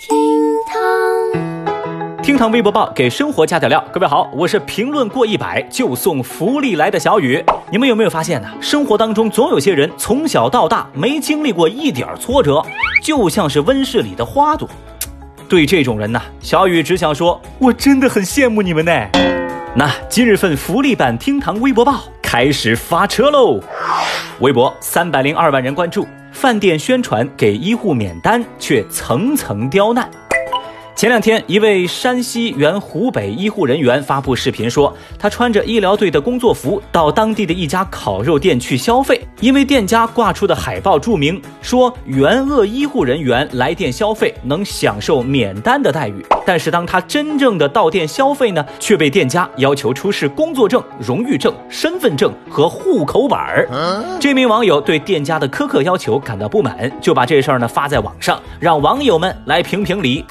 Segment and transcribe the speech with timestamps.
[0.00, 0.16] 厅
[0.64, 3.84] 堂，厅堂微博报给生活加点料。
[3.92, 7.44] 各位好，我是评论过一百就送福利来的小雨。
[7.68, 8.48] 你们有没有发现呢？
[8.60, 12.64] 生活当中总有些人从小到大没经历过一点挫折，
[13.02, 14.68] 就像是温室里的花朵。
[15.48, 18.92] 对这种人呢，小雨只想说，我真的很羡慕你们呢。
[19.74, 23.58] 那今日份福利版厅堂微博报开始发车喽！
[24.38, 26.06] 微博三百零二万人关注，
[26.38, 30.08] 饭店宣传给医护免单，却层层刁难。
[30.98, 46.14] 前两天，一位山西原湖北医护人员发布视频说，他穿着医疗队的工作服到当地的一家烤肉店去消费，因为店家挂出的海报注明说援鄂医护人员来店消费能享受免单的待遇。
[46.44, 53.68] 但是当他真正的到店消费呢，却被店家要求出示工作证、荣誉证、身份证和户口本儿。
[54.18, 60.24] 这名网友对店家的苛刻要求感到不满，就把这事儿呢发在网上，让网友们来评评理。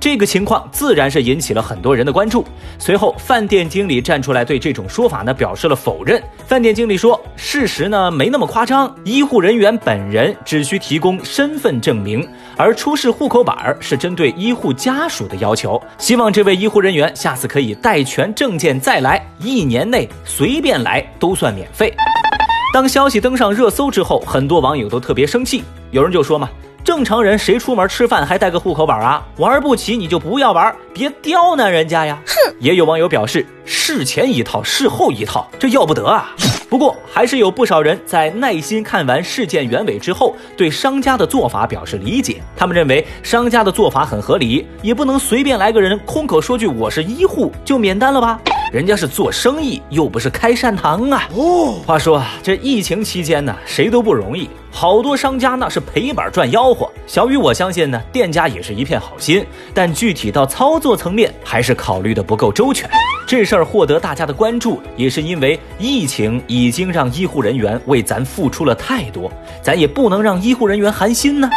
[0.00, 2.44] 这个情况自然是引起了很多人的关注。
[2.78, 6.22] 随后，饭店经理站出来对这种说法呢表示了否认。
[6.46, 15.80] 饭店经理说，事实呢没那么夸张，医护人员本人只需提供身份证明，而出示户口本是针对医护家属的要求。
[15.98, 21.92] 希望这位医护人员下次可以带全证件再来，一年内随便来都算免费。
[22.72, 26.48] 当消息登上热搜之后，很多网友都特别生气，有人就说嘛。
[26.84, 29.22] 正常人谁出门吃饭还带个户口本啊？
[29.36, 32.18] 玩不起你就不要玩，别刁难人家呀！
[32.26, 32.54] 哼！
[32.60, 36.34] 也有网友表示，事前一套，事后一套，这要不得啊！
[36.70, 42.42] 不过还是有不少人在耐心看完事件原委之后，对商家的做法表示理解。
[42.56, 48.40] 他们认为商家的做法很合理，也不能随便来个人空口说句我是医护就免单了吧？
[48.70, 51.26] 人家是做生意，又不是开善堂啊！
[51.34, 54.48] 哦，话说这疫情期间呢，谁都不容易。
[54.70, 62.88] 好多商家那是赔本赚吆喝，小雨我相信呢，店家也是一片好心，但具体到操作层面还是考虑的不够周全。
[63.26, 69.32] 这事儿获得大家的关注，也是因为疫情已经让医护人员为咱付出了太多，
[69.62, 71.48] 咱也不能让医护人员寒心呢。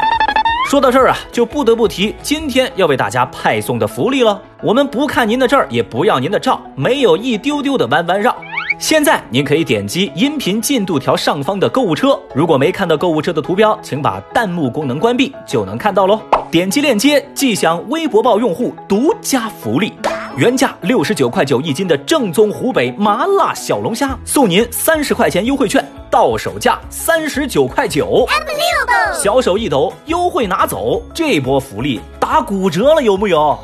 [0.69, 4.41] 说到这儿啊，就不得不提今天要为大家派送的福利了。
[4.63, 8.33] 我们不看您的证，也不要您的照，没有一丢丢的弯弯绕。
[8.79, 16.21] 现在您可以点击音频进度条上方的购物车，如果没看到购物车的图标，请把弹幕功能关闭，就能看到喽。
[16.49, 19.91] 点击链接即享微博报用户独家福利，
[20.37, 28.27] 原价六十九块九一斤的正宗湖北麻辣小龙虾，送您三十块钱优惠券，到手价三十九块九，
[29.23, 33.39] 小手一抖，优惠拿走，这波福利打骨折了，有木有？
[33.39, 33.57] 哇！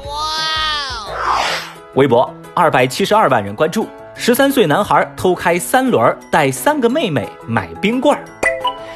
[1.95, 3.85] 微博二百七十二万人关注。
[4.15, 8.23] 十三岁男孩偷开三轮，带三个妹妹买冰棍儿。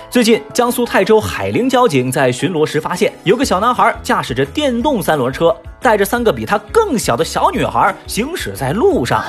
[0.09, 9.21] 最近，江苏泰州海陵交警在巡逻时发现，有个小男孩驾驶着电动三轮车，带着三个比他更小的小女孩行驶在路上。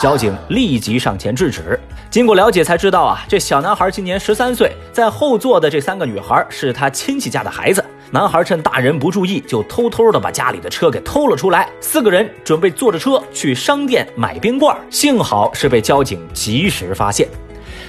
[0.00, 1.78] 交警立即上前制止。
[2.10, 7.84] 经过了解才知道啊，这小男孩今年十三岁，在后座的这三个女孩是他亲戚家的孩子。
[8.10, 11.68] 男孩趁大人不注意，就偷偷的把家里的车给偷了出来。
[11.80, 17.28] 四个人准备坐着车去商店买冰棍，幸好是被交警及时发现。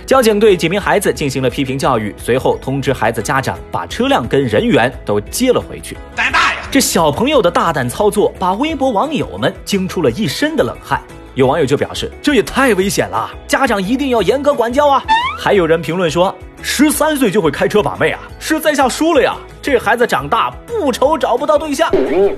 [0.06, 5.96] 交警对几名孩子进行了批评教育，随后通知孩子家长把车辆跟人员都接了回去。
[6.16, 6.60] 胆大呀！
[6.72, 11.02] 这小朋友的大胆操作，把微博网友们惊出了一身的冷汗。
[11.38, 15.04] 有网友就表示，这也太危险了，家长一定要严格管教啊！
[15.38, 19.36] 还有人评论说，十三岁就会开车把妹啊，是在下输了呀！
[19.62, 21.92] 这孩子长大不愁找不到对象。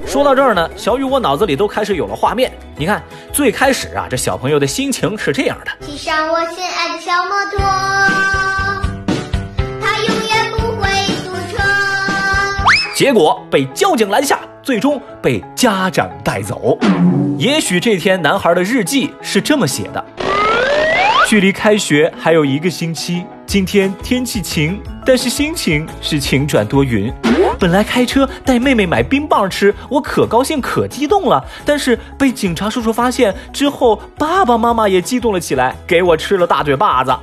[0.06, 2.52] 说到这儿呢，小雨我脑子里都开始有了画面。
[2.76, 3.02] 你看，
[3.32, 8.59] 最开始啊，这小朋友的心情是这样的：骑上我心爱的小摩托，
[13.00, 16.78] 结果被交警拦下，最终被家长带走。
[17.38, 20.06] 也许这天男孩的日记是这么写的：
[21.26, 27.10] 距离开学还有一个星期，今天天气晴，但是心情是晴转多云。
[27.58, 31.42] 本来开车带妹妹买冰棒吃，我可高兴可激动了。
[31.64, 37.16] 但是被警察叔叔发现之后，爸爸妈妈也激动了起来，给我吃了大嘴巴子。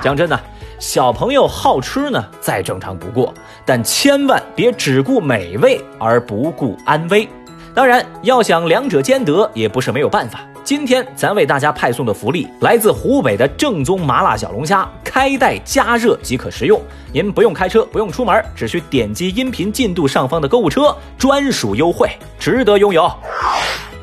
[0.00, 0.40] 讲真的，
[0.80, 3.34] 小朋友好吃呢，再正常不过，
[3.66, 7.28] 但千万别只顾美味而不顾安危。
[7.74, 10.40] 当然，要想两者兼得，也不是没有办法。
[10.64, 16.80] 今天咱为大家派送的福利来自湖北的正宗麻辣小龙虾，开袋加热即可食用。
[17.12, 23.06] 您不用开车，不用出门，只需点击音频进度上方的购物车，专属优惠，值得拥有。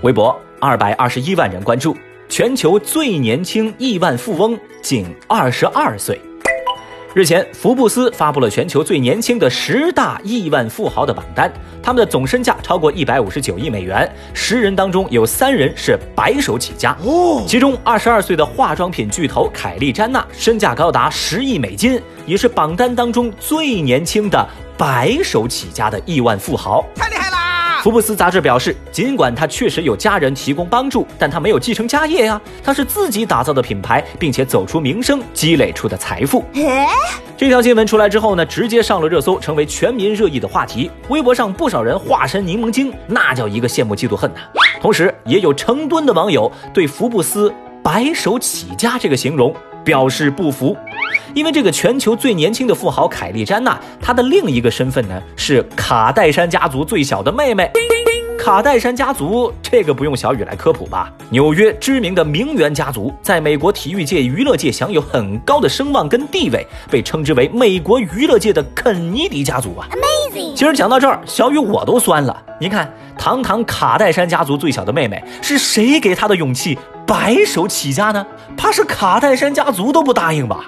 [0.03, 1.97] 微博二百二十一万人关注，
[2.29, 6.21] 全球最年轻亿万富翁仅二十二岁。
[7.17, 16.95] 日前，福布斯发布了全球最年轻的十大亿万富豪的榜单，他们的总身价超过一百五十九亿美元，十人当中有三人是白手起家。
[17.03, 24.47] 哦，其中二十二岁的化妆品巨头凯利詹娜身价高达十亿美金，也是榜单当中最年轻的
[24.77, 26.85] 白手起家的亿万富豪。
[26.93, 27.16] 太厉害了！
[27.87, 36.43] 福布斯杂志表示，尽管他确实有家人提供帮助，但他没有继承家业呀，他是自己打造的品牌，并且走出名声，积累出的财富。
[37.37, 40.91] 这条新闻出来之后呢，直接上了热搜，成为全民热议的话题。
[41.07, 44.41] 微博上不少人化身柠檬精，那叫一个羡慕嫉妒恨呐。
[44.81, 49.55] 同时，也有成吨的网友对福布斯白手起家这个形容
[49.87, 50.75] 表示不服，
[51.33, 57.71] 因为这个全球最年轻的富豪凯利詹娜，她的另一个身份呢是卡戴珊家族最小的妹妹。
[58.37, 61.09] 卡戴珊家族，这个不用小雨来科普吧？
[61.29, 69.87] 纽约知名的名媛家族，在美国体育界、娱乐界享有很高的声望跟地位，被称之为美国娱乐界的肯尼迪家族啊。
[69.91, 70.53] Amazing！
[70.53, 72.43] 其实讲到这儿，小雨我都酸了。
[72.59, 76.77] 您看，堂堂卡戴珊家族最小的妹妹，是谁给她的勇气
[77.07, 78.25] 白手起家呢？
[78.57, 80.65] 怕是卡戴珊家族都不答应吧？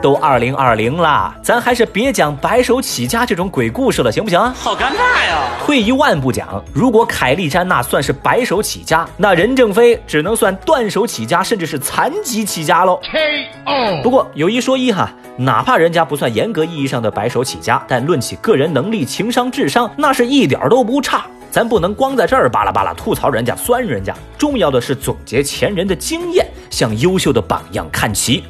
[0.00, 4.38] 都二零二零了，咱还是别讲白手起家这种鬼故事了，行不行？
[4.52, 5.48] 好尴尬呀！
[5.64, 13.00] 退一万步讲，如果凯莉詹娜算是白手起家，那任正非只能算断手起家，甚至是残疾起家喽。
[13.10, 14.02] K.O.
[14.04, 21.26] 不过有一说一哈，哪怕人家不算严格意义上的白手起家，但论起个人能力、情商、智商，那是一点都不差。
[21.56, 28.44] 咱不能光在这儿巴拉巴拉吐槽人家、酸人家，重要的是总结前人的经验，向优秀的榜样看齐。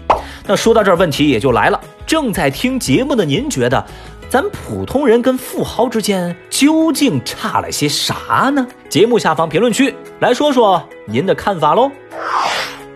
[0.45, 1.81] 那说到这儿，问题也就来了。
[2.05, 3.87] 正在听节目的您觉得，
[4.29, 8.67] 咱普通人跟富豪之间究竟差了些啥呢？
[8.89, 11.89] 节目下方评论区来说说您的看法喽。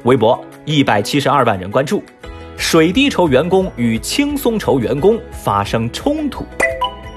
[0.02, 2.02] 微博一百七十二万人关注，
[2.56, 6.44] 水滴筹员工与轻松筹员工发生冲突。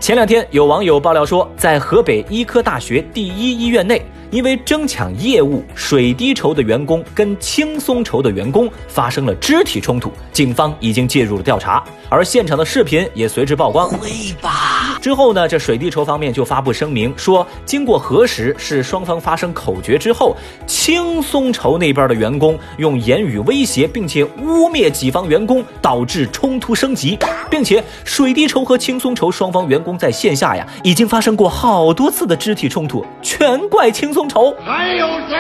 [0.04, 4.06] 前两天有网友爆料说，在河北医科大学第一医院内。
[4.32, 13.88] 因为争抢业务，水滴筹的员工跟轻松筹的员工发生了肢体冲突，警方已经介入了调查，而现场的视频也随之曝光。
[13.88, 14.10] 会
[14.42, 14.73] 吧？
[15.04, 15.46] 之后呢？
[15.46, 20.34] 这水滴筹方面就发布声明说，经过核实，是双方发生口角之后，
[20.66, 27.20] 轻松筹那边的员工用言语威胁，并且污蔑己方员工，导致冲突升级，
[27.52, 34.30] 并且水滴筹和轻松筹双方员工在线下呀，已经发生过好多次的肢体冲突，全怪轻松。
[34.30, 35.36] 筹还有谁？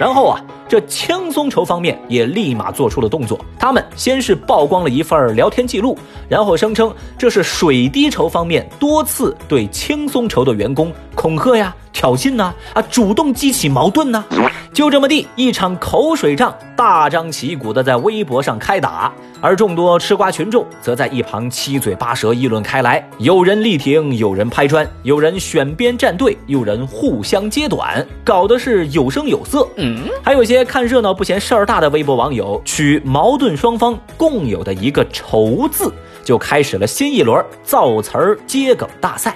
[0.00, 3.38] 然后啊，这轻松筹方面也立马做出了动作。
[3.58, 5.98] 他们先是曝光了一份聊天记录，
[6.28, 11.74] 然后声称这是水滴筹方面多次对轻松筹的员工恐吓呀。
[11.92, 12.52] 挑衅呐？
[12.74, 14.22] 啊，主动激起矛盾呐？
[14.70, 29.66] 就这么地，一场口水仗大张旗鼓的在微博上开打，而众多吃瓜群众则在一旁七嘴八舌议论开来，有人力挺，有人拍砖，有人选边站队，有人互相揭短，搞得是有声有色。
[29.76, 35.90] 嗯，还有些看热闹不嫌事儿大的微博网友，取矛盾双方共有的一个“仇”字，
[36.22, 39.34] 就开始了新一轮造词儿接梗大赛。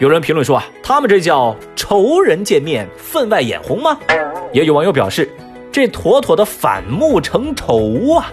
[0.00, 3.96] 有人评论说啊，他们这叫仇人见面分外眼红吗？
[4.52, 5.30] 也有网友表示，
[5.74, 8.30] 这妥妥的反目成仇啊！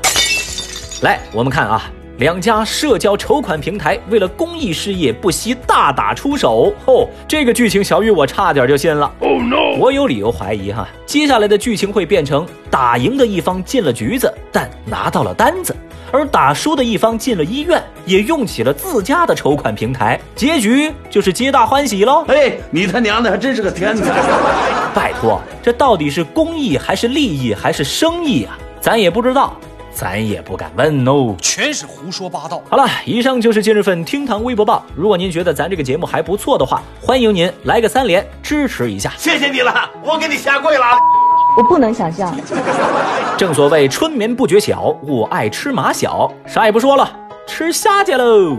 [1.02, 1.90] 来，我们看啊，
[2.20, 6.72] 两家社交筹款平台为了公益事业不惜大打出手。
[6.86, 9.12] 吼，这个剧情小雨我差点就信了。
[9.22, 9.76] Oh no！
[9.80, 15.76] 我有理由怀疑哈，接下来的剧情会变成打赢的一方进了局子，但拿到了单子。
[16.12, 22.26] 而打输的一方进了医院，也用起了自家的筹款平台，结局就是皆大欢喜喽。
[22.28, 24.12] 哎，你他娘的还真是个天才！
[24.94, 28.58] 拜托，这到底是公益还是利益还是生意啊？
[28.82, 29.56] 咱也不知道，
[29.94, 31.36] 咱也不敢问哦。
[31.42, 32.62] 全是胡说八道。
[32.70, 34.84] 好了，以上就是今日份厅堂微博报。
[34.96, 39.14] 如果您觉得咱这个节目还不错的话，欢迎您来个三连支持一下。
[39.18, 41.21] 谢谢你了，我给你下跪了。
[41.58, 42.34] 我不能想象。
[43.38, 46.32] 正所谓春眠不觉晓，我爱吃马小。
[46.46, 47.12] 啥也不说了，
[47.48, 48.58] 吃虾去喽。